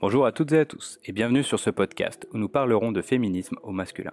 [0.00, 3.02] Bonjour à toutes et à tous et bienvenue sur ce podcast où nous parlerons de
[3.02, 4.12] féminisme au masculin.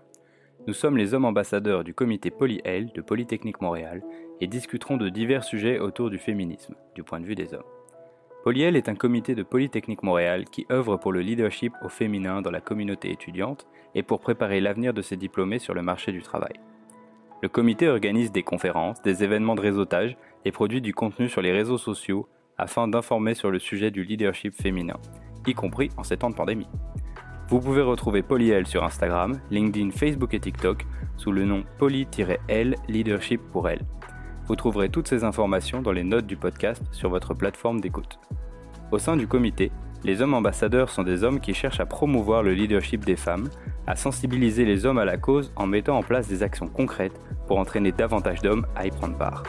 [0.65, 4.01] Nous sommes les hommes ambassadeurs du comité PolyL de Polytechnique Montréal
[4.41, 7.67] et discuterons de divers sujets autour du féminisme, du point de vue des hommes.
[8.43, 12.49] PolyL est un comité de Polytechnique Montréal qui œuvre pour le leadership au féminin dans
[12.49, 16.55] la communauté étudiante et pour préparer l'avenir de ses diplômés sur le marché du travail.
[17.43, 21.51] Le comité organise des conférences, des événements de réseautage et produit du contenu sur les
[21.51, 22.27] réseaux sociaux
[22.57, 24.97] afin d'informer sur le sujet du leadership féminin
[25.47, 26.67] y compris en ces temps de pandémie.
[27.47, 30.85] Vous pouvez retrouver PolyL sur Instagram, LinkedIn, Facebook et TikTok
[31.17, 33.81] sous le nom poly-l leadership pour elle.
[34.47, 38.19] Vous trouverez toutes ces informations dans les notes du podcast sur votre plateforme d'écoute.
[38.91, 39.71] Au sein du comité,
[40.03, 43.49] les hommes ambassadeurs sont des hommes qui cherchent à promouvoir le leadership des femmes,
[43.87, 47.57] à sensibiliser les hommes à la cause en mettant en place des actions concrètes pour
[47.57, 49.43] entraîner davantage d'hommes à y prendre part.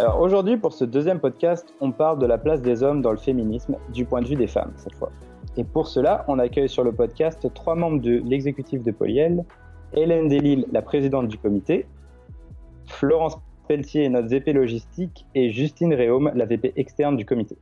[0.00, 3.18] Alors aujourd'hui, pour ce deuxième podcast, on parle de la place des hommes dans le
[3.18, 5.12] féminisme du point de vue des femmes cette fois.
[5.58, 9.44] Et pour cela, on accueille sur le podcast trois membres de l'exécutif de Polyel,
[9.92, 11.84] Hélène Delille, la présidente du comité,
[12.86, 13.36] Florence
[13.68, 17.58] Pelletier, notre VP logistique, et Justine Réaume, la VP externe du comité.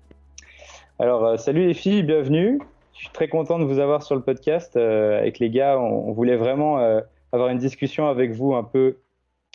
[1.00, 2.60] Alors, euh, salut les filles, bienvenue.
[2.94, 4.76] Je suis très content de vous avoir sur le podcast.
[4.76, 7.00] Euh, avec les gars, on, voulait vraiment euh,
[7.32, 8.98] avoir une discussion avec vous un peu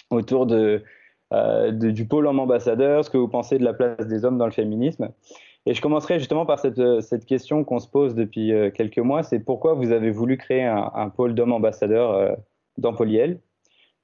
[0.09, 0.83] autour de,
[1.33, 4.45] euh, du pôle homme ambassadeur, ce que vous pensez de la place des hommes dans
[4.45, 5.09] le féminisme.
[5.65, 9.23] Et je commencerai justement par cette, euh, question qu'on se pose depuis euh, quelques mois,
[9.23, 12.37] c'est pourquoi vous avez voulu créer un, pôle d'hommes ambassadeurs
[12.77, 13.39] dans Polyel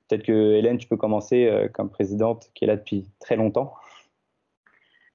[0.07, 3.73] Peut-être que Hélène, tu peux commencer comme présidente qui est là depuis très longtemps.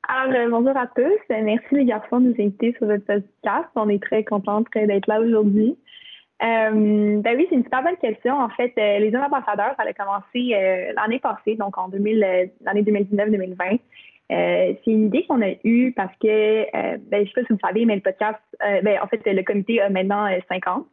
[0.07, 1.19] Alors, bonjour à tous.
[1.31, 3.69] Merci les garçons de nous inviter sur votre podcast.
[3.75, 5.77] On est très contents d'être là aujourd'hui.
[6.43, 8.35] Euh, ben oui, c'est une super bonne question.
[8.39, 12.51] En fait, euh, les hommes ambassadeurs, ça a commencé euh, l'année passée, donc en 2000,
[12.63, 13.79] l'année 2019-2020.
[14.29, 17.59] c'est une idée qu'on a eue parce que, ben, je ne sais pas si vous
[17.65, 20.87] savez, mais le podcast, ben, en fait, le comité a maintenant 5 ans.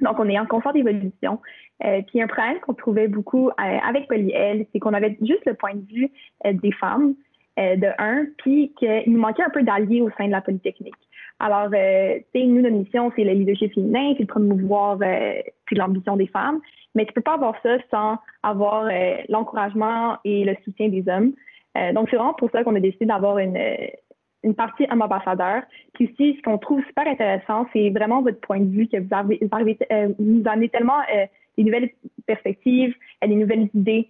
[0.00, 1.40] Donc, on est en confort d'évolution.
[1.80, 5.84] puis, un problème qu'on trouvait beaucoup avec PolyL, c'est qu'on avait juste le point de
[5.92, 6.10] vue
[6.44, 7.14] des femmes,
[7.58, 10.94] de un, puis qu'il nous manquait un peu d'alliés au sein de la Polytechnique.
[11.40, 15.40] Alors, euh, tu sais, nous, notre mission, c'est le leadership féminin, c'est de promouvoir euh,
[15.70, 16.60] l'ambition des femmes,
[16.94, 21.32] mais tu peux pas avoir ça sans avoir euh, l'encouragement et le soutien des hommes.
[21.76, 23.56] Euh, donc, c'est vraiment pour ça qu'on a décidé d'avoir une,
[24.42, 25.62] une partie homme ambassadeur.
[25.94, 29.14] Puis aussi, ce qu'on trouve super intéressant, c'est vraiment votre point de vue que vous
[29.14, 29.78] avez, vous, avez,
[30.18, 30.98] vous amenez tellement
[31.56, 31.90] des nouvelles
[32.26, 34.08] perspectives, des nouvelles idées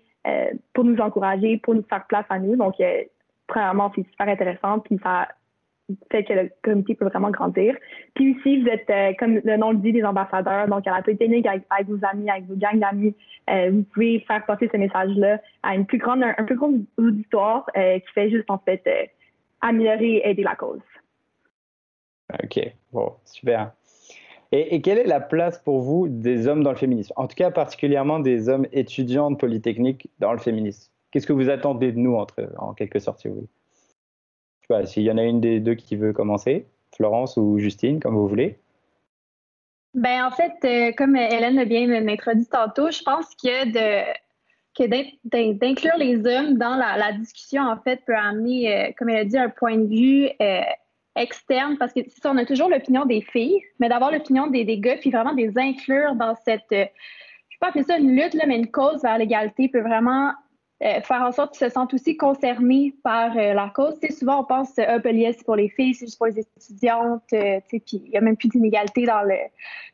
[0.73, 2.57] pour nous encourager, pour nous faire place à nous.
[2.57, 2.75] Donc,
[3.49, 5.29] premièrement, c'est super intéressant, puis ça
[6.11, 7.75] fait que le comité peut vraiment grandir.
[8.15, 10.69] Puis aussi, vous êtes, euh, comme le nom le dit, des ambassadeurs.
[10.69, 13.15] Donc, à la Polytechnique, avec, vos amis, avec vos gangs d'amis,
[13.51, 17.67] euh, vous pouvez faire passer ce message-là à une plus grande, un, plus grand auditoire
[17.77, 18.83] euh, qui fait juste, en fait,
[19.61, 20.81] améliorer et aider la cause.
[22.43, 22.61] OK.
[22.93, 23.73] Bon, super.
[24.53, 27.13] Et, quelle est la place pour vous des hommes dans le féminisme?
[27.17, 30.91] En tout cas, particulièrement des hommes étudiants de Polytechnique dans le féminisme.
[31.11, 32.17] Qu'est-ce que vous attendez de nous,
[32.59, 33.47] en quelque sorte, si vous
[34.85, 38.29] s'il y en a une des deux qui veut commencer, Florence ou Justine, comme vous
[38.29, 38.59] voulez.
[39.95, 44.05] Ben en fait, euh, comme Hélène l'a bien introduit tantôt, je pense que de
[44.85, 49.37] d'inclure les hommes dans la, discussion, en fait, peut amener, euh, comme elle a dit,
[49.37, 50.61] un point de vue euh,
[51.17, 54.79] externe, parce que ça, on a toujours l'opinion des filles, mais d'avoir l'opinion des, des,
[54.79, 58.45] gars, puis vraiment des inclure dans cette, je ne pas appeler ça une lutte, là,
[58.47, 60.31] mais une cause vers l'égalité peut vraiment
[60.85, 63.99] euh, faire en sorte qu'ils se sentent aussi concernés par euh, la cause.
[63.99, 67.23] T'sais, souvent, on pense euh, l'IS c'est pour les filles, c'est juste pour les étudiantes,
[67.33, 69.37] euh, puis il n'y a même plus d'inégalité dans le,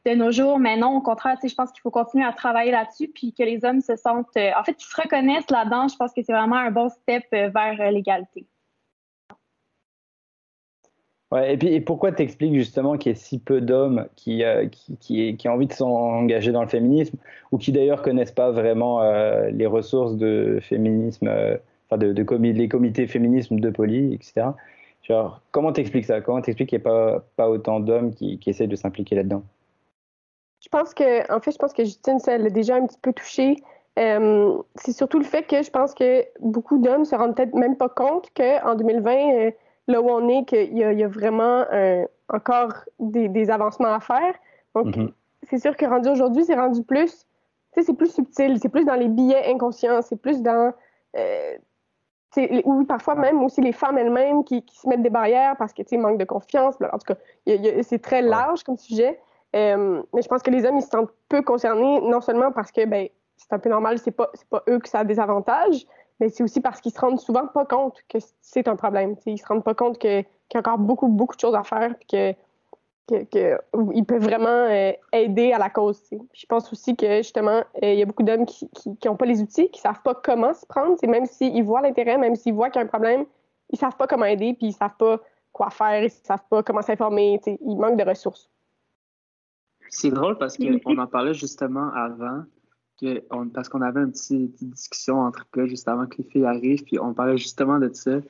[0.04, 0.58] de nos jours.
[0.58, 3.64] Mais non, au contraire, je pense qu'il faut continuer à travailler là-dessus, puis que les
[3.64, 5.88] hommes se sentent, en fait, qu'ils se reconnaissent là-dedans.
[5.88, 8.46] Je pense que c'est vraiment un bon step vers l'égalité
[11.42, 14.96] et puis et pourquoi t'expliques justement qu'il y a si peu d'hommes qui, euh, qui,
[14.98, 17.16] qui, qui, ont envie de s'engager dans le féminisme
[17.50, 21.56] ou qui d'ailleurs connaissent pas vraiment euh, les ressources de féminisme, euh,
[21.88, 24.48] enfin de, les comités féminisme de Poly, etc.
[25.02, 26.20] Genre, comment t'expliques ça?
[26.20, 29.42] Comment t'expliques qu'il n'y a pas, pas autant d'hommes qui, qui essaient de s'impliquer là-dedans?
[30.62, 33.12] Je pense que, en fait, je pense que Justine, ça l'a déjà un petit peu
[33.12, 33.56] touché.
[33.96, 37.90] c'est surtout le fait que je pense que beaucoup d'hommes se rendent peut-être même pas
[37.90, 39.50] compte qu'en 2020,
[39.86, 41.64] là où on est, qu'il y, y, a vraiment
[42.28, 44.34] encore des, des, avancements à faire.
[44.74, 45.12] Donc, mhm.
[45.42, 47.26] c'est sûr que rendu aujourd'hui, c'est rendu plus,
[47.72, 50.72] tu sais, c'est plus subtil, c'est plus dans les billets inconscients, c'est plus dans,
[51.16, 51.56] euh,
[52.64, 55.82] ou parfois même aussi les femmes elles-mêmes qui, qui, se mettent des barrières parce que,
[55.82, 56.76] tu sais, manque de confiance.
[56.80, 59.20] En tout cas, c'est très large comme sujet.
[59.54, 62.72] Euh, mais je pense que les hommes, ils se sentent peu concernés, non seulement parce
[62.72, 65.86] que, ben, c'est un peu normal, c'est pas, pas eux que ça a des avantages,
[66.20, 69.16] mais c'est aussi parce qu'ils se rendent souvent pas compte que c'est un problème.
[69.26, 71.54] Ils ils se rendent pas compte qu'il qu'il y a encore beaucoup, beaucoup de choses
[71.54, 72.34] à faire, que
[73.06, 76.00] que, peuvent vraiment euh, aider à la cause.
[76.32, 78.68] Je pense aussi que justement, euh, il y a beaucoup d'hommes qui
[79.04, 80.96] n'ont pas les outils, qui ne savent pas comment se prendre.
[81.06, 83.26] Même s'ils voient l'intérêt, même s'ils voient qu'il y a un problème,
[83.70, 85.20] ils ne savent pas comment aider, puis ils ne savent pas
[85.52, 87.40] quoi faire, ils ne savent pas comment s'informer.
[87.46, 88.50] Ils manquent de ressources.
[89.90, 92.44] C'est drôle parce qu'on en parlait justement avant,
[93.00, 93.20] que
[93.52, 96.98] parce qu'on avait une petite, discussion entre gars juste avant que les filles arrivent, puis
[96.98, 98.20] on parlait justement de ça,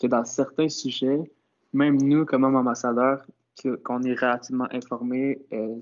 [0.00, 1.30] que dans certains sujets,
[1.72, 3.24] même nous, comme ambassadeurs,
[3.84, 5.78] qu'on est relativement informé euh,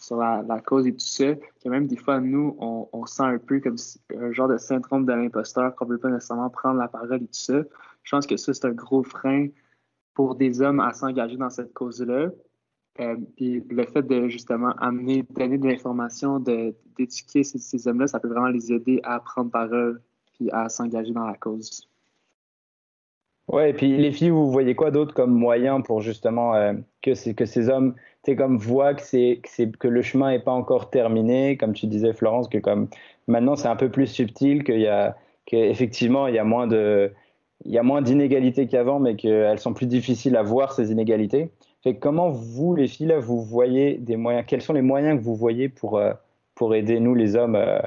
[0.00, 3.60] sur la, cause et tout ça, que même des fois, nous, on, sent un peu
[3.60, 3.76] comme
[4.16, 7.26] un genre de syndrome de l'imposteur qu'on ne peut pas nécessairement prendre la parole et
[7.26, 7.62] tout ça.
[8.02, 9.48] Je pense que ça, c'est un gros frein
[10.14, 12.30] pour des hommes à s'engager dans cette cause-là.
[13.00, 18.28] Euh, puis le fait de justement amener, donner de l'information, d'éduquer ces, hommes-là, ça peut
[18.28, 20.00] vraiment les aider à prendre parole
[20.34, 21.88] puis à s'engager dans la cause.
[23.48, 26.72] Ouais, et puis les filles, vous voyez quoi d'autre comme moyen pour justement euh,
[27.02, 27.94] que, que ces hommes
[28.34, 32.58] comme voient que, que, le chemin n'est pas encore terminé, comme tu disais Florence, que
[32.58, 32.88] comme
[33.28, 34.64] maintenant c'est un peu plus subtil,
[35.44, 36.40] qu'effectivement il y
[37.64, 41.50] il y a moins d'inégalités qu'avant, mais qu'elles sont plus difficiles à voir ces inégalités.
[42.00, 45.36] Comment vous, les filles, là, vous voyez des moyens Quels sont les moyens que vous
[45.36, 46.12] voyez pour, euh,
[46.56, 47.78] pour aider nous, les hommes, euh,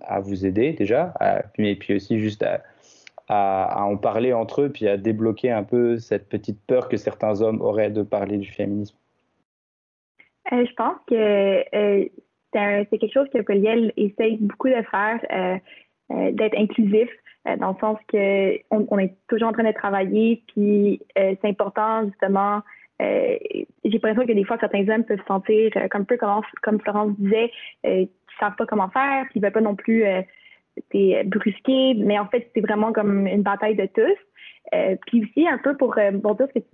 [0.00, 1.14] à vous aider déjà,
[1.58, 2.62] et puis aussi juste à,
[3.28, 7.40] à, en parler entre eux, puis à débloquer un peu cette petite peur que certains
[7.40, 8.96] hommes auraient de parler du féminisme?
[10.52, 11.14] Euh, je pense que
[11.74, 12.08] euh,
[12.52, 15.60] c'est quelque chose que Poliel essaye beaucoup de faire,
[16.08, 17.10] d'être inclusif,
[17.58, 22.62] dans le sens que on, est toujours en train de travailler, puis c'est important justement.
[22.98, 26.80] J'ai l'impression que des fois certains hommes peuvent se sentir comme un peu comme, comme
[26.80, 27.50] Florence disait,
[27.82, 28.08] qu'ils
[28.40, 30.04] savent pas comment faire, puis ils veulent pas non plus
[30.92, 34.18] c'est brusqué, mais en fait, c'est vraiment comme une bataille de tous.
[34.74, 36.66] Euh, puis aussi, un peu pour, euh, dire ce que tu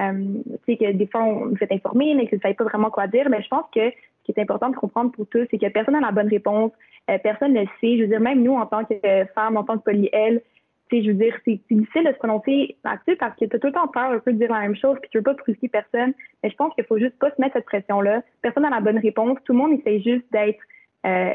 [0.00, 2.90] euh, sais que des fois, on vous fait informer, mais que vous savez pas vraiment
[2.90, 3.28] quoi dire.
[3.30, 5.94] Mais je pense que ce qui est important de comprendre pour tous, c'est que personne
[5.94, 6.72] n'a la bonne réponse.
[7.10, 7.96] Euh, personne ne sait.
[7.96, 8.96] Je veux dire, même nous, en tant que
[9.34, 10.42] femme, en tant que poly-elle,
[10.90, 13.72] je veux dire, c'est difficile de se prononcer là-dessus parce que tu as tout le
[13.72, 16.12] temps peur un peu de dire la même chose puis tu veux pas brusquer personne.
[16.42, 18.22] Mais je pense qu'il faut juste pas se mettre cette pression-là.
[18.42, 19.38] Personne n'a la bonne réponse.
[19.44, 20.60] Tout le monde essaie juste d'être
[21.06, 21.34] euh,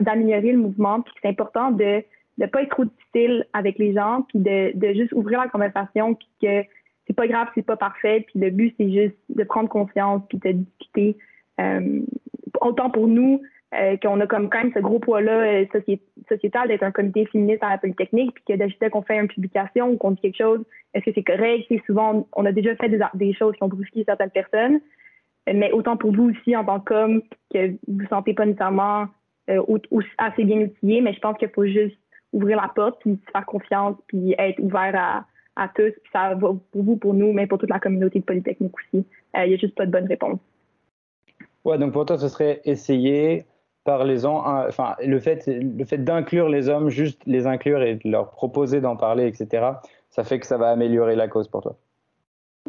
[0.00, 2.04] d'améliorer le mouvement, puis c'est important de
[2.38, 6.14] ne pas être trop difficile avec les gens, puis de, de juste ouvrir la conversation,
[6.14, 6.62] puis que
[7.04, 10.38] c'est pas grave, c'est pas parfait, puis le but c'est juste de prendre conscience, puis
[10.38, 11.16] de discuter.
[11.60, 12.00] Euh,
[12.60, 13.42] autant pour nous
[13.74, 15.64] euh, qu'on a comme quand même ce gros poids-là
[16.28, 19.90] sociétal d'être un comité féministe à la Polytechnique, puis que d'ajouter qu'on fait une publication
[19.90, 21.66] ou qu'on dit quelque chose, est-ce que c'est correct?
[21.68, 24.80] C'est souvent, on a déjà fait des, choses qui ont brusqué certaines personnes,
[25.46, 27.22] mais autant pour vous aussi en tant qu'homme
[27.52, 29.06] que vous ne sentez pas nécessairement
[29.50, 29.62] euh,
[30.16, 31.98] assez bien outillé, mais je pense qu'il faut juste
[32.32, 35.26] ouvrir la porte, puis faire confiance, puis être ouvert
[35.56, 35.90] à, tous.
[35.90, 39.04] Puis ça va pour vous, pour nous, mais pour toute la communauté de Polytechnique aussi.
[39.36, 40.38] Euh, il n'y a juste pas de bonne réponse.
[41.64, 43.44] Ouais, donc pour toi, ce serait essayer,
[43.88, 48.82] parlez-en, enfin, le fait, le fait d'inclure les hommes, juste les inclure et leur proposer
[48.82, 49.66] d'en parler, etc.,
[50.10, 51.74] ça fait que ça va améliorer la cause pour toi.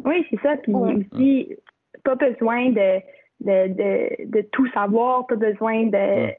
[0.02, 0.56] Oui, c'est ça.
[0.56, 1.56] Puis aussi,
[2.04, 3.00] pas besoin de,
[3.40, 6.32] de, de, tout savoir, pas besoin de.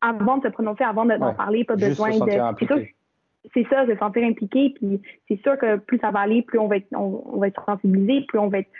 [0.00, 2.32] Avant de se prononcer, avant d'en parler, pas besoin de.
[3.54, 4.70] C'est ça, se sentir impliqué.
[4.70, 7.64] Puis c'est sûr que plus ça va aller, plus on va être, on, va être
[7.64, 8.70] sensibilisé, plus on va être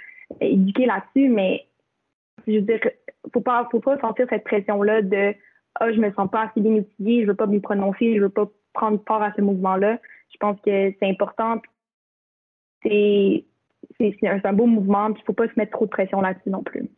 [0.40, 1.28] éduqué là-dessus.
[1.28, 1.66] Mais
[2.46, 2.80] je veux dire,
[3.32, 5.34] faut pas, faut pas sentir cette pression-là de
[5.76, 8.20] ah, oh, je me sens pas assez bien outillé, je veux pas me prononcer, je
[8.20, 9.98] veux pas prendre part à ce mouvement-là.
[10.32, 11.60] Je pense que c'est important.
[12.82, 13.44] C'est
[13.98, 16.50] c'est un, beau mouvement, puis il ne faut pas se mettre trop de pression là-dessus
[16.50, 16.88] non plus.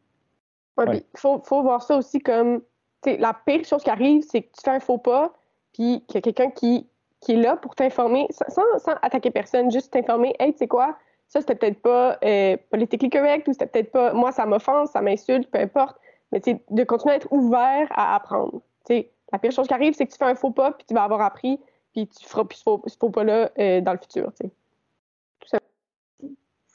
[0.79, 2.63] Il faut, faut, voir ça aussi comme
[3.05, 5.33] la pire chose qui arrive, c'est que tu fais un faux pas,
[5.73, 6.89] puis qu'il y a quelqu'un qui,
[7.21, 10.97] qui est là pour t'informer, sans, sans, attaquer personne, juste t'informer, hey, tu sais quoi,
[11.33, 15.01] ça c'était peut-être pas euh, politiquement correct, ou c'était peut-être pas, moi ça m'offense, ça
[15.01, 15.99] m'insulte, peu importe,
[16.31, 18.61] mais de continuer à être ouvert à apprendre.
[18.87, 20.93] sais la pire chose qui arrive, c'est que tu fais un faux pas, puis tu
[20.93, 21.59] vas avoir appris,
[21.95, 24.31] puis tu feras plus ce faux, pas-là euh, dans le futur.
[24.35, 24.51] sais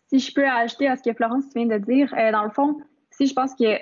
[0.07, 2.77] si je peux ajouter à ce que Florence vient de dire, euh, dans le fond,
[3.11, 3.77] si je pense que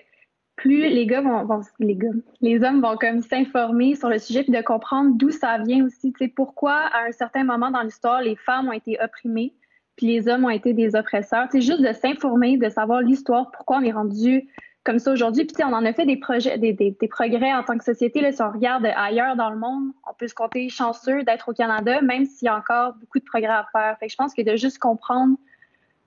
[0.56, 2.10] plus les gars vont, les gars,
[2.42, 6.12] les hommes vont comme s'informer sur le sujet puis de comprendre d'où ça vient aussi,
[6.14, 9.54] tu sais, pourquoi à un certain moment dans l'histoire les femmes ont été opprimées
[9.96, 11.48] puis les hommes ont été des oppresseurs.
[11.52, 14.48] C'est juste de s'informer, de savoir l'histoire, pourquoi on est rendu
[14.84, 15.46] comme ça aujourd'hui.
[15.46, 18.22] Puis on en a fait des projets, des, progrès en tant que société.
[18.22, 21.54] Là, si on regarde ailleurs dans le monde, on peut se compter chanceux d'être au
[21.54, 23.98] Canada, même s'il y a encore beaucoup de progrès à faire.
[24.00, 25.38] Fait que je pense que de juste comprendre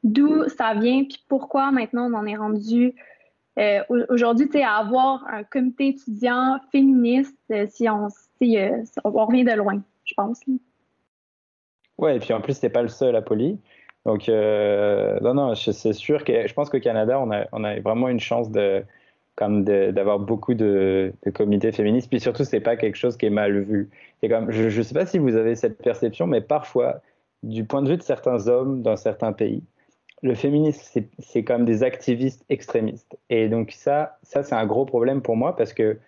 [0.05, 2.95] d'où ça vient, puis pourquoi maintenant on en est rendu
[3.59, 8.07] euh, aujourd'hui, tu sais, à avoir un comité étudiant féministe, euh, si on,
[8.41, 8.57] si,
[9.03, 10.41] on revient de loin, je pense.
[11.99, 13.59] Ouais, et puis en plus, t'es pas le seul à Poly.
[14.07, 17.31] Donc, non, non, c'est sûr que je pense qu'au Canada, on
[17.65, 18.83] a, vraiment une chance de
[19.37, 22.11] comme d'avoir beaucoup de, de, comités féministes.
[22.11, 23.89] Puis surtout, c'est pas quelque chose qui est mal vu.
[24.29, 27.01] Comme, je ne sais pas si vous avez cette perception, mais parfois,
[27.45, 29.63] du point de vue de certains hommes dans certains pays,
[30.23, 33.17] le féminisme, c'est comme des activistes extrémistes.
[33.31, 35.99] Et donc ça, ça c'est un gros problème pour moi parce que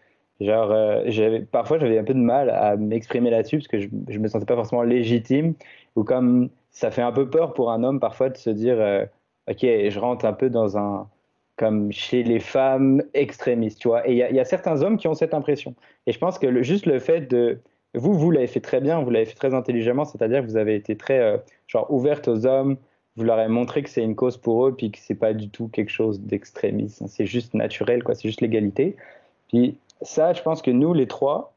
[0.41, 4.19] genre, euh, parfois j'avais un peu de mal à m'exprimer là-dessus parce que je, ne
[4.19, 5.55] me sentais pas forcément légitime
[5.97, 9.05] ou comme ça fait un peu peur pour un homme parfois de se dire, euh,
[9.49, 11.09] ok, je rentre un peu dans un
[11.57, 14.09] comme chez les femmes extrémistes, tu vois.
[14.09, 15.75] Et il y, a certains hommes qui ont cette impression.
[16.07, 17.61] Et je pense que juste le fait de
[17.95, 20.75] vous, vous l'avez fait très bien, vous l'avez fait très intelligemment, c'est-à-dire que vous avez
[20.75, 21.37] été très euh,
[21.67, 22.79] genre ouverte aux hommes,
[23.17, 25.51] vous leur avez montré que c'est une cause pour eux, puis que c'est pas du
[25.51, 27.03] tout quelque chose d'extrémiste.
[27.09, 28.15] C'est juste naturel, quoi.
[28.15, 28.97] C'est juste l'égalité.
[29.49, 31.53] Puis ça, je pense que nous, les trois,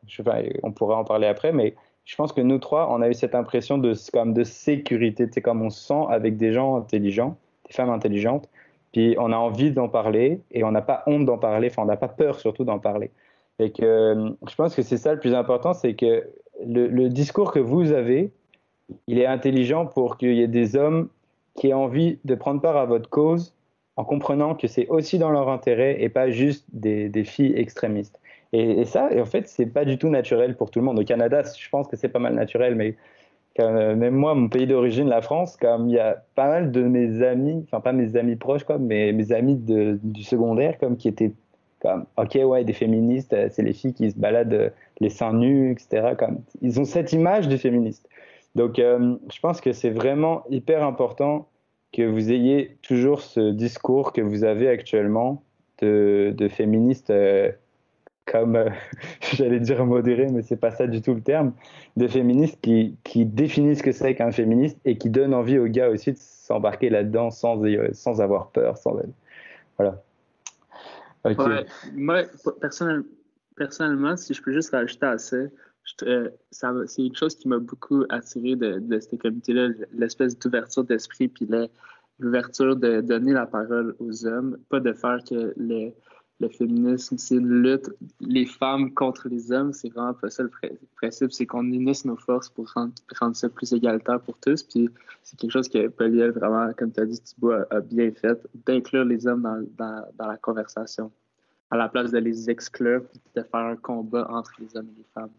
[0.63, 3.35] on pourra en parler après, mais je pense que nous trois, on a eu cette
[3.35, 7.73] impression de comme de sécurité, c'est comme on se sent avec des gens intelligents, des
[7.73, 8.49] femmes intelligentes,
[8.91, 11.85] puis on a envie d'en parler et on n'a pas honte d'en parler, enfin on
[11.85, 13.11] n'a pas peur surtout d'en parler.
[13.59, 16.27] Et que euh, je pense que c'est ça le plus important, c'est que
[16.65, 18.31] le, discours que vous avez,
[19.07, 21.09] il est intelligent pour qu'il y ait des hommes
[21.55, 23.53] qui aient envie de prendre part à votre cause
[23.95, 28.19] en comprenant que c'est aussi dans leur intérêt et pas juste des, filles extrémistes.
[28.53, 30.99] Et, ça, en fait, c'est pas du tout naturel pour tout le monde.
[30.99, 32.95] Au Canada, je pense que c'est pas mal naturel, mais
[33.59, 36.83] euh, même moi, mon pays d'origine, la France, comme il y a pas mal de
[36.83, 41.07] mes amis, enfin pas mes amis proches, quoi, mais mes amis du secondaire, comme qui
[41.07, 41.31] étaient
[41.81, 44.69] comme, ok, ouais, des féministes, euh, c'est les filles qui se baladent euh,
[45.01, 46.13] les seins nus, etc.
[46.17, 48.07] Comme, ils ont cette image du féministe.
[48.55, 51.47] Donc, je pense que c'est vraiment hyper important
[51.91, 55.41] que vous ayez toujours ce discours que vous avez actuellement
[55.79, 57.11] de, de féministes
[58.25, 58.57] comme,
[59.33, 61.53] j'allais dire modéré, mais c'est pas ça du tout le terme,
[61.97, 65.67] de féministes qui, qui définissent ce que c'est qu'un féministe et qui donnent envie aux
[65.67, 67.61] gars aussi de s'embarquer là-dedans sans,
[67.93, 68.77] sans avoir peur.
[68.77, 68.97] Sans...
[69.77, 70.01] Voilà.
[71.93, 72.23] moi,
[73.55, 75.37] personnellement, si je peux juste rajouter à ça,
[76.03, 81.27] euh, c'est une chose qui m'a beaucoup attiré de, de ce comité-là, l'espèce d'ouverture d'esprit,
[81.27, 81.47] puis
[82.19, 85.91] l'ouverture de donner la parole aux hommes, pas de faire que le,
[86.39, 90.51] le féminisme, c'est une lutte, les femmes contre les hommes, c'est vraiment pas ça le
[90.95, 94.89] principe, c'est qu'on unisse nos forces pour rendre, ça plus égalitaire pour tous, puis
[95.21, 99.05] c'est quelque chose que Poliel, vraiment, comme tu as dit, Thibault, a, bien fait, d'inclure
[99.05, 99.43] les hommes
[99.77, 101.11] dans, dans, la conversation
[101.71, 103.03] à la place de les exclure
[103.35, 105.31] de faire un combat entre les hommes et les femmes.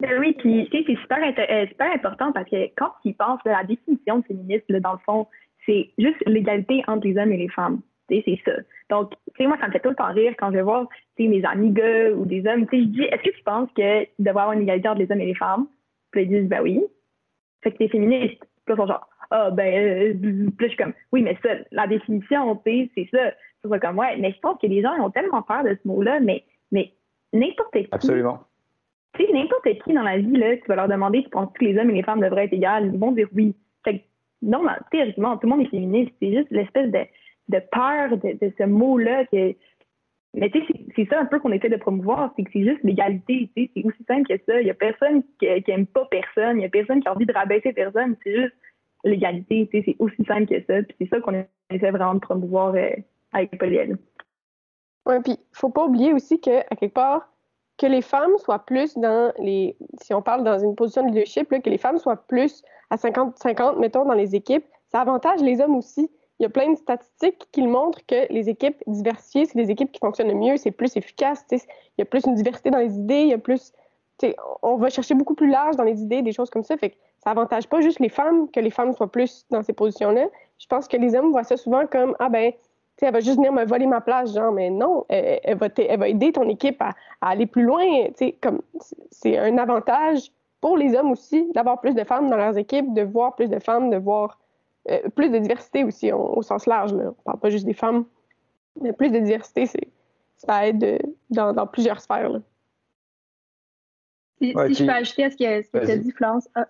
[0.00, 3.64] Ben oui, puis c'est super, euh, super important parce que quand tu penses de la
[3.64, 5.26] définition de féminisme, dans le fond,
[5.66, 7.80] c'est juste l'égalité entre les hommes et les femmes.
[8.10, 8.52] C'est ça.
[8.90, 10.86] Donc, tu sais, moi, ça me fait tout le temps rire quand je vais voir
[11.18, 12.66] mes amis gars ou des hommes.
[12.66, 15.12] Tu sais, je dis, est-ce que tu penses que devoir avoir une égalité entre les
[15.12, 15.66] hommes et les femmes?
[16.10, 16.82] Puis ils disent, ben oui.
[17.62, 18.40] Fait que t'es féministe.
[18.64, 21.50] Puis là, ils sont genre, ah, ben, euh, puis je suis comme, oui, mais ça,
[21.70, 23.32] la définition, tu sais, c'est ça
[23.78, 26.44] comme, ouais, mais je pense que les gens ont tellement peur de ce mot-là, mais,
[26.72, 26.92] mais
[27.32, 27.88] n'importe qui.
[27.92, 28.40] Absolument.
[29.14, 31.64] Tu sais, n'importe qui dans la vie, là, tu vas leur demander, tu penses que
[31.64, 33.54] les hommes et les femmes devraient être égales, ils vont dire oui.
[33.84, 34.04] Fait
[34.42, 36.12] normal, théoriquement, tout le monde est féministe.
[36.20, 37.00] C'est juste l'espèce de,
[37.50, 39.54] de peur de, ce mot-là que.
[40.32, 42.82] Mais tu sais, c'est ça un peu qu'on essaie de promouvoir, c'est que c'est juste
[42.84, 44.60] l'égalité, tu sais, c'est aussi simple que ça.
[44.60, 47.12] Il y a personne qui, qui aime pas personne, il y a personne qui a
[47.12, 48.54] envie de rabaisser personne, c'est juste
[49.02, 50.82] l'égalité, tu sais, c'est aussi simple que ça.
[50.82, 52.90] Puis c'est ça qu'on essaie vraiment de promouvoir euh,
[53.32, 53.98] avec Poliel.
[55.06, 57.28] Oui, puis faut pas oublier aussi que, à quelque part,
[57.78, 59.76] que les femmes soient plus dans les.
[60.02, 63.78] Si on parle dans une position de leadership, que les femmes soient plus à 50-50,
[63.78, 66.10] mettons, dans les équipes, ça avantage les hommes aussi.
[66.40, 69.92] Il y a plein de statistiques qui montrent que les équipes diversifiées, c'est les équipes
[69.92, 71.44] qui fonctionnent le mieux, c'est plus efficace.
[71.52, 71.60] Il
[71.98, 73.72] y a plus une diversité dans les idées, il y a plus.
[74.62, 76.76] On va chercher beaucoup plus large dans les idées, des choses comme ça.
[76.78, 79.74] Fait que ça avantage pas juste les femmes que les femmes soient plus dans ces
[79.74, 80.26] positions-là.
[80.58, 82.52] Je pense que les hommes voient ça souvent comme ah ben
[83.02, 85.68] elle va juste venir me voler ma place, genre, mais non, elle, va,
[86.08, 87.84] aider ton équipe à, aller plus loin.
[89.10, 90.30] C'est un avantage
[90.60, 93.58] pour les hommes aussi d'avoir plus de femmes dans leurs équipes, de voir plus de
[93.58, 94.38] femmes, de voir
[94.88, 96.94] euh, plus de diversité aussi au sens large.
[96.94, 97.12] Là.
[97.18, 98.04] On parle pas juste des femmes,
[98.80, 99.88] mais plus de diversité, c'est,
[100.36, 100.98] ça aide euh,
[101.30, 102.40] dans, plusieurs sphères.
[104.40, 106.48] Si, je peux ajouter à ce que, ce que tu as dit, Florence.
[106.54, 106.66] Ah,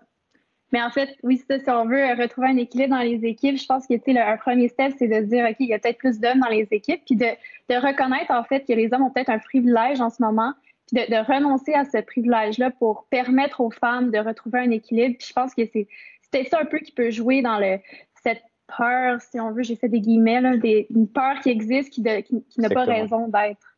[0.73, 3.67] mais en fait, oui, ça, si on veut retrouver un équilibre dans les équipes, je
[3.67, 6.21] pense que le, un premier step, c'est de dire, OK, il y a peut-être plus
[6.21, 7.27] d'hommes dans les équipes, puis de,
[7.69, 10.53] de, reconnaître en fait que les hommes ont peut-être un privilège en ce moment,
[10.87, 15.17] puis de, de renoncer à ce privilège-là pour permettre aux femmes de retrouver un équilibre.
[15.19, 15.89] Puis je pense que c'est
[16.31, 17.79] peut-être ça un peu qui peut jouer dans le,
[18.23, 18.43] cette
[18.77, 22.03] peur, si on veut, j'ai fait des guillemets, là, des, une peur qui existe, qui,
[22.03, 23.71] qui, qui n'a pas raison d'être.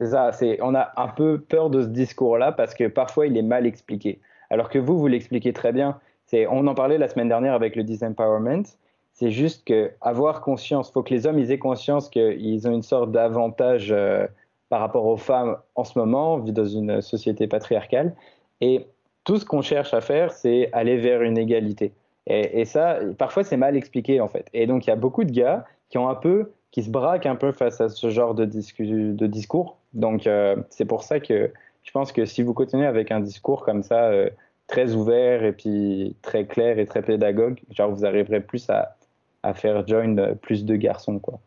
[0.00, 3.42] C'est ça, on a un peu peur de ce discours-là parce que parfois il est
[3.42, 4.20] mal expliqué.
[4.48, 5.98] Alors que vous, vous l'expliquez très bien.
[6.32, 8.64] on en parlait la semaine dernière avec le disempowerment.
[9.12, 12.82] C'est juste que avoir conscience, faut que les hommes ils aient conscience qu'ils ont une
[12.82, 14.28] sorte d'avantage euh,
[14.68, 18.14] par rapport aux femmes en ce moment, on vit dans une société patriarcale.
[18.60, 18.86] Et
[19.28, 21.92] tout ce qu'on cherche à faire, c'est aller vers une égalité.
[22.26, 24.46] Et, ça, parfois, c'est mal expliqué en fait.
[24.54, 27.26] Et donc, il y a beaucoup de gars qui ont un peu, qui se braquent
[27.26, 29.76] un peu face à ce genre de, de discours.
[29.92, 33.66] Donc, euh, c'est pour ça que je pense que si vous continuez avec un discours
[33.66, 34.30] comme ça, euh,
[34.66, 38.96] très ouvert et puis très clair et très pédagogue, genre vous arriverez plus à,
[39.42, 41.38] à faire join plus de garçons, quoi.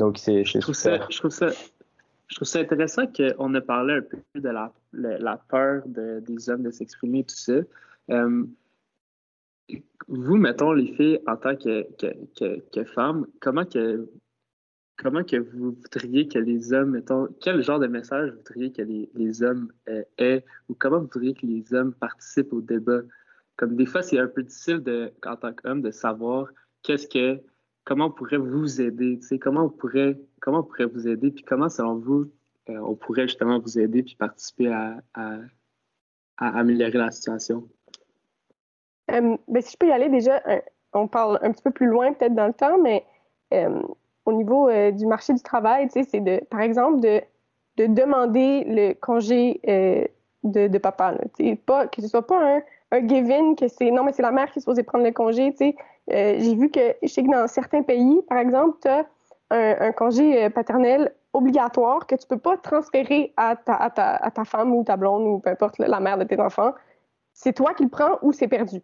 [0.00, 0.44] Donc, c'est.
[0.44, 1.50] Je, trouve ça, je, trouve ça,
[2.26, 6.50] je trouve ça intéressant qu'on ait parlé un peu de la, la, peur de, des
[6.50, 7.60] hommes de s'exprimer, tout ça.
[8.10, 8.44] Euh,
[10.08, 14.08] vous, mettons, les filles, en tant que, que, que, femmes, comment que
[14.98, 18.82] comment que vous voudriez que les hommes, mettons, quel genre de message vous voudriez que
[18.82, 23.02] les, les hommes euh, aient ou comment vous voudriez que les hommes participent au débat?
[23.56, 26.48] Comme des fois, c'est un peu difficile de, en tant qu'homme de savoir
[26.82, 27.40] qu'est-ce que,
[27.84, 31.68] comment on pourrait vous aider, comment on pourrait, comment on pourrait vous aider, puis comment,
[31.68, 32.30] selon vous,
[32.68, 35.38] euh, on pourrait justement vous aider puis participer à,
[36.38, 37.68] améliorer la situation?
[39.10, 40.42] Euh, ben, si je peux y aller déjà,
[40.92, 43.04] on parle un petit peu plus loin peut-être dans le temps, mais
[44.26, 47.22] au niveau euh, du marché du travail, c'est de, par exemple, de,
[47.76, 50.04] de demander le congé euh,
[50.42, 51.12] de, de, papa.
[51.12, 54.50] Là, pas, que ce soit pas un, un que c'est non, mais c'est la mère
[54.50, 55.54] qui est supposée prendre le congé.
[55.62, 59.06] Euh, j'ai vu que je sais que dans certains pays, par exemple, tu as
[59.50, 64.44] un, congé paternel obligatoire que tu peux pas transférer à ta, à ta, à ta
[64.44, 66.72] femme ou ta blonde ou peu importe la mère de tes enfants.
[67.32, 68.82] C'est toi qui le prends ou c'est perdu.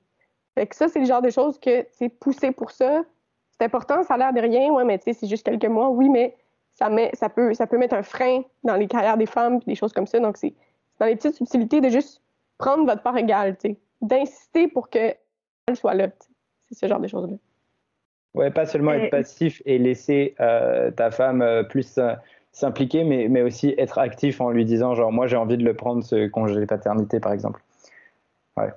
[0.54, 3.02] Fait que ça, c'est le genre de choses que, c'est poussé pour ça,
[3.50, 5.88] c'est important, ça a l'air de rien, ouais, mais tu sais, c'est juste quelques mois,
[5.90, 6.36] oui, mais
[6.74, 9.74] ça, met, ça, peut, ça peut mettre un frein dans les carrières des femmes, des
[9.74, 10.20] choses comme ça.
[10.20, 10.54] Donc, c'est
[10.98, 12.22] dans les petites subtilités de juste
[12.58, 15.16] prendre votre part égale, tu sais, d'insister pour qu'elle
[15.74, 16.08] soit là.
[16.68, 17.36] C'est ce genre de choses-là.
[18.34, 22.14] Ouais, pas seulement être passif et laisser euh, ta femme euh, plus euh,
[22.52, 25.74] s'impliquer, mais, mais aussi être actif en lui disant, genre, moi j'ai envie de le
[25.74, 27.60] prendre, ce congé de paternité, par exemple.
[28.56, 28.68] Ouais.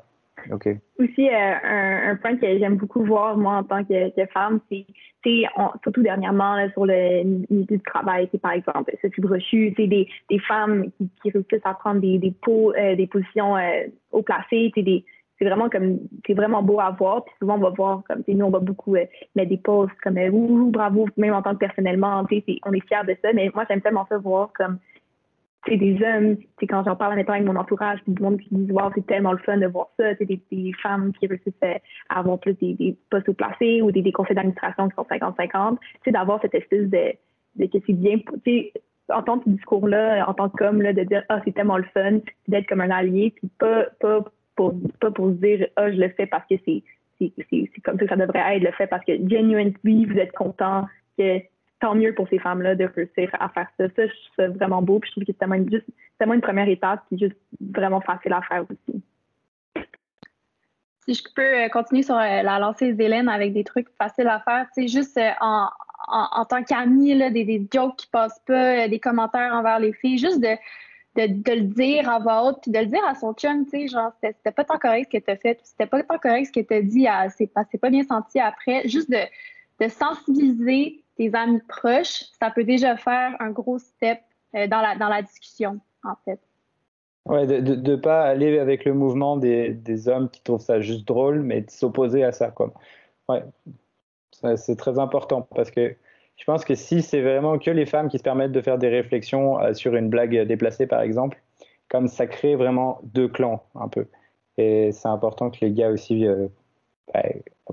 [0.99, 4.85] Aussi, euh, un, point que j'aime beaucoup voir, moi, en tant que, femme, c'est,
[5.83, 11.09] surtout dernièrement, sur le milieu du travail, par exemple Sophie Brochu, des, des femmes qui,
[11.21, 14.71] qui réussissent à prendre des, des, euh, des positions euh, haut placées,
[15.37, 17.25] c'est vraiment comme c'est vraiment beau à voir.
[17.25, 20.69] Puis souvent on va voir comme nous on va beaucoup mettre des posts comme ouh
[20.71, 23.33] bravo même en tant que personnellement on est fiers de ça.
[23.33, 24.79] Mais moi j'aime tellement ça voir comme
[25.67, 28.91] c'est des hommes, c'est quand j'en parle avec mon entourage, du monde qui disent wow,
[28.93, 30.39] c'est tellement le fun de voir ça, c'est des,
[30.81, 31.53] femmes qui réussissent
[32.09, 36.11] à avoir plus des, postes au placé ou des, conseils d'administration qui sont 50-50, c'est
[36.11, 38.71] d'avoir cette espèce de, que c'est bien, tu
[39.09, 42.81] entendre ce discours-là en tant qu'homme, de dire ah c'est tellement le fun, d'être comme
[42.81, 44.23] un allié, puis pas pas
[44.55, 46.83] pas pour se dire ah je le fais parce que c'est
[47.19, 50.85] c'est comme ça que ça devrait être, le fait parce que genuinely vous êtes content
[51.17, 51.39] que
[51.79, 53.87] tant mieux pour ces femmes-là de réussir à faire ça.
[53.89, 54.99] Ça, je trouve ça vraiment beau.
[54.99, 55.85] Puis je trouve que c'est tellement une, juste,
[56.17, 59.01] tellement une première étape, qui est juste vraiment facile à faire aussi.
[61.07, 64.39] Si je peux euh, continuer sur euh, la lancée d'Hélène avec des trucs faciles à
[64.39, 65.67] faire, sais, juste euh, en,
[66.07, 70.41] en, tant qu'amie, des, des jokes qui passent pas, des commentaires envers les filles, juste
[70.41, 70.57] de,
[71.15, 73.71] de, de, le dire à voix haute, puis de le dire à son chum, tu
[73.71, 76.51] sais, genre, c'était pas tant correct ce que t'as fait, c'était pas tant correct ce
[76.51, 79.19] que t'as dit, c'est pas, pas bien senti après, juste de,
[79.79, 84.19] de sensibiliser tes amis proches, ça peut déjà faire un gros step
[84.55, 86.39] euh, dans, la, dans la discussion, en fait.
[87.25, 91.07] Ouais, de ne pas aller avec le mouvement des, des, hommes qui trouvent ça juste
[91.07, 92.51] drôle, mais de s'opposer à ça.
[92.51, 92.71] Quoi.
[93.27, 93.43] Ouais,
[94.57, 95.95] c'est très important parce que
[96.37, 98.89] je pense que si c'est vraiment que les femmes qui se permettent de faire des
[98.89, 101.41] réflexions euh, sur une blague déplacée, par exemple,
[101.89, 104.05] comme ça crée vraiment deux clans un peu.
[104.57, 106.47] Et c'est important que les gars aussi euh,
[107.13, 107.23] bah,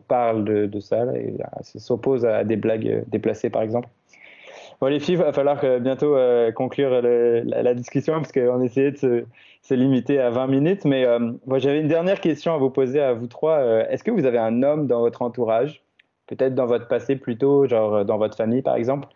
[0.09, 3.89] parle de, ça et euh, s'oppose à des blagues euh, déplacées, par exemple.
[4.81, 6.17] Bon, les filles, il va falloir bientôt
[6.57, 9.27] conclure la, discussion parce qu'on essayait de
[9.63, 10.85] se, limiter à 20 minutes.
[10.85, 11.07] Mais
[11.47, 13.63] moi, j'avais une dernière question à vous poser à vous trois.
[13.91, 15.82] Est-ce que vous avez un homme dans votre entourage,
[16.35, 19.09] peut-être dans votre passé plutôt, genre dans votre famille par exemple,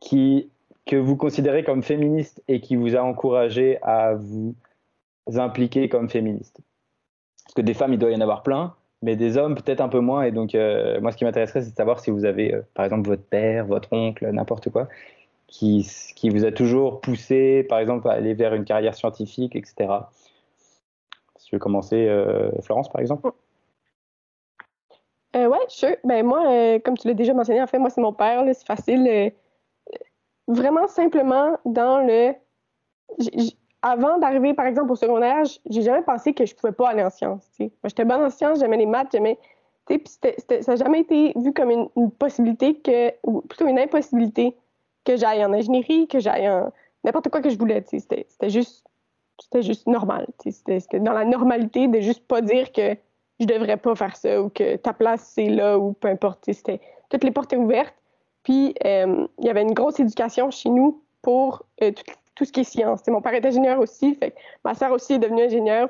[0.00, 0.50] qui,
[0.86, 4.54] que vous considérez comme féministe et qui vous a encouragé à vous
[5.34, 6.60] impliquer comme féministe?
[7.44, 9.88] Parce que des femmes, il doit y en avoir plein mais des hommes peut-être un
[9.88, 10.22] peu moins.
[10.22, 12.84] Et donc, euh, moi, ce qui m'intéresserait, c'est de savoir si vous avez, euh, par
[12.84, 14.88] exemple, votre père, votre oncle, n'importe quoi,
[15.48, 20.08] qui, qui vous a toujours poussé, par exemple, à aller vers une carrière scientifique, etc.
[21.36, 23.30] Si je veux commencer, euh, Florence, par exemple.
[25.34, 25.96] Euh, ouais, sure.
[26.04, 28.44] Ben moi, comme tu l'as déjà mentionné, en fait, moi, c'est mon père.
[28.52, 29.32] C'est facile.
[30.46, 32.34] vraiment simplement dans le
[33.82, 37.10] avant d'arriver, par exemple, au secondaire, j'ai jamais pensé que je pouvais pas aller en
[37.10, 37.44] sciences.
[37.58, 39.38] Moi, j'étais bonne en sciences, j'aimais les maths, j'aimais.
[39.88, 44.56] Ça n'a jamais été vu comme une, possibilité que, ou plutôt une impossibilité
[45.04, 47.82] que j'aille en ingénierie, que j'aille en n'importe quoi que je voulais.
[47.88, 48.86] C'était juste,
[49.40, 50.28] c'était juste normal.
[50.38, 52.96] C'était dans la normalité de juste pas dire que
[53.42, 56.48] je devrais pas faire ça ou que ta place c'est là ou peu importe.
[57.08, 57.94] Toutes les portes étaient ouvertes.
[58.42, 61.92] Puis euh, il y avait une grosse éducation chez nous pour euh,
[62.34, 63.06] tout, ce qui est science.
[63.06, 64.18] mon père est ingénieur aussi,
[64.64, 65.88] ma sœur aussi est devenue ingénieure,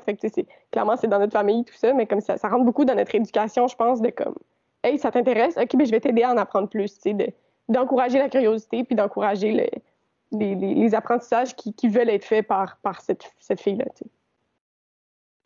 [0.71, 3.15] clairement c'est dans notre famille tout ça, mais comme ça, ça rentre beaucoup dans notre
[3.15, 4.35] éducation, je pense, de comme,
[4.83, 6.99] hey, ça t'intéresse, ok, ben je vais t'aider à en apprendre plus,
[7.69, 9.71] d'encourager la curiosité puis d'encourager
[10.31, 13.85] les, apprentissages qui, veulent être faits par, cette, cette fille-là.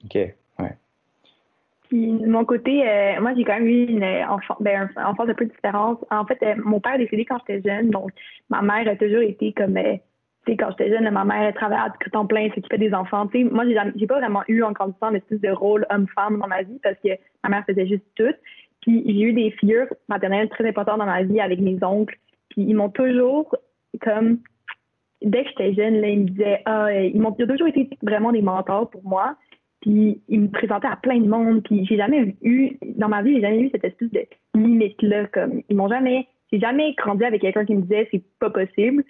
[0.04, 0.36] Ok.
[1.89, 5.34] Puis, de mon côté, euh, moi, j'ai quand même eu une enfant, ben, enfance un
[5.34, 6.04] peu différente.
[6.12, 8.12] En fait, euh, mon père est décédé quand j'étais jeune, donc
[8.50, 9.95] ma mère a toujours été comme euh,
[10.56, 13.30] quand j'étais jeune, ma mère travaillait à temps plein, s'occupait des enfants.
[13.52, 16.80] moi, j'ai, j'ai pas vraiment eu en grandissant l'espèce de rôle homme-femme dans ma vie
[16.84, 17.10] parce que
[17.43, 18.34] ma mère faisait juste tout.
[18.82, 22.17] Puis j'ai eu des figures maternelles très importantes dans ma vie avec mes oncles.
[22.50, 23.56] Puis ils m'ont toujours
[24.02, 24.39] comme
[25.21, 28.41] dès que j'étais jeune, là, ils me disaient ah, ils m'ont toujours été vraiment des
[28.41, 29.36] mentors pour moi.
[29.88, 31.63] Puis ils me présentaient à plein de monde.
[31.63, 35.28] Puis j'ai jamais eu dans ma vie, j'ai jamais eu cette espèce de limite là.
[35.28, 39.06] Comme ils m'ont jamais, j'ai jamais grandi avec quelqu'un qui me disait c'est pas possible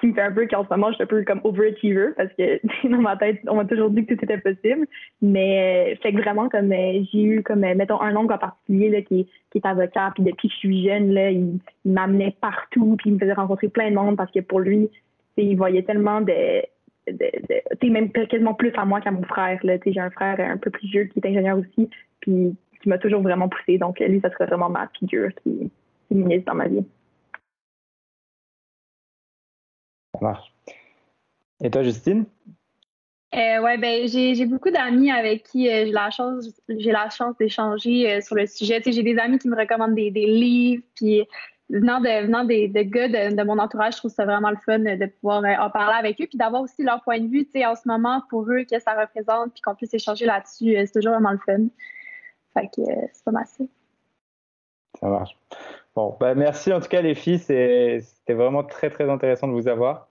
[0.00, 2.32] qui me fait un peu qu'en ce moment, je suis un peu comme overachiever parce
[2.34, 4.86] que dans ma tête, on m'a toujours dit que tout était possible.
[5.22, 9.26] Mais fait que vraiment, comme j'ai eu comme mettons un oncle en particulier là, qui,
[9.50, 13.14] qui est avocat, puis depuis que je suis jeune, là, il, m'amenait partout, puis il
[13.14, 14.90] me faisait rencontrer plein de monde parce que pour lui,
[15.38, 16.62] il voyait tellement de,
[17.12, 19.58] de même quasiment plus à moi qu'à mon frère.
[19.62, 21.88] Là, j'ai un frère un peu plus vieux qui est ingénieur aussi,
[22.20, 23.78] puis qui m'a toujours vraiment poussé.
[23.78, 25.70] Donc lui, ça serait vraiment ma figure qui,
[26.08, 26.84] qui dans ma vie.
[30.20, 30.52] marche.
[31.62, 32.24] Et toi, Justine?
[33.34, 37.36] Euh, ouais, ben j'ai beaucoup d'amis avec qui euh, j'ai la chance j'ai la chance
[37.36, 38.80] d'échanger euh, sur le sujet.
[38.86, 41.26] j'ai des amis qui me recommandent des, livres, puis
[41.70, 44.78] venant de venant des de gars de, mon entourage, je trouve ça vraiment le fun
[44.78, 47.66] de pouvoir en parler avec eux, puis d'avoir aussi leur point de vue, tu sais,
[47.66, 51.12] en ce moment pour eux, que ça représente, puis qu'on puisse échanger là-dessus, c'est toujours
[51.12, 51.66] vraiment le fun.
[52.54, 53.64] Fait que c'est pas mal ça.
[55.00, 55.36] Ça marche.
[55.94, 59.68] Bon, ben merci en tout cas les filles, c'était vraiment très très intéressant de vous
[59.68, 60.07] avoir.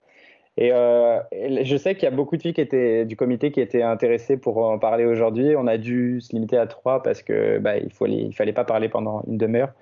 [0.60, 3.60] Euh, et, je sais qu'il y a beaucoup de filles qui étaient du comité qui
[3.60, 5.54] étaient intéressées pour en parler aujourd'hui.
[5.56, 9.22] On a dû se limiter à trois parce que bah, il, fallait pas parler pendant
[9.26, 9.72] une demi-heure.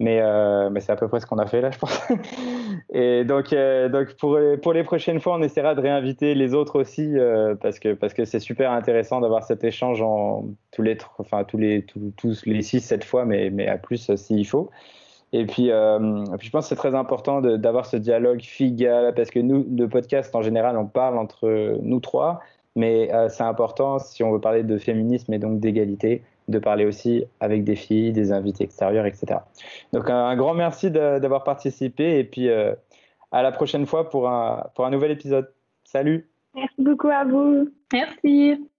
[0.00, 2.08] Mais, euh, mais c'est à peu près ce qu'on a fait là, je pense.
[2.92, 7.14] et donc, euh, pour, les prochaines fois, on essaiera de réinviter les autres aussi
[7.60, 10.02] parce que c'est super intéressant d'avoir cet échange
[10.70, 14.70] tous les six sept fois, mais à plus s'il faut.
[15.32, 19.30] Et puis, euh, puis, je pense que c'est très important d'avoir ce dialogue figal parce
[19.30, 22.40] que nous, le podcast, en général, on parle entre nous trois,
[22.76, 26.84] mais euh, c'est important, si on veut parler de féminisme et donc d'égalité, de parler
[26.84, 29.40] aussi avec des filles, des invités extérieurs, etc.
[29.92, 32.74] Donc, un, grand merci d'avoir participé et puis euh,
[33.30, 35.50] à la prochaine fois pour un, pour un nouvel épisode.
[35.84, 37.70] Salut Merci beaucoup à vous.
[37.92, 38.71] Merci.